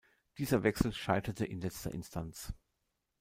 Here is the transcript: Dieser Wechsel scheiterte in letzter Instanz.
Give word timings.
Dieser 0.39 0.63
Wechsel 0.63 0.93
scheiterte 0.93 1.45
in 1.45 1.61
letzter 1.61 1.91
Instanz. 1.91 2.53